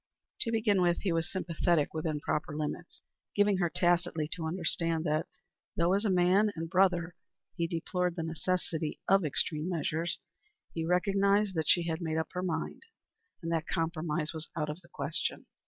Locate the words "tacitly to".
3.69-4.47